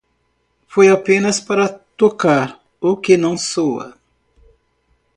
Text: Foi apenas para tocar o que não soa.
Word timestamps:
Foi 0.65 0.87
apenas 0.89 1.39
para 1.39 1.69
tocar 1.95 2.59
o 2.81 2.97
que 2.97 3.15
não 3.17 3.37
soa. 3.37 3.95